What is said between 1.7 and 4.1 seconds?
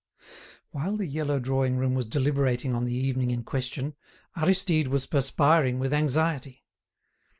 room was deliberating on the evening in question,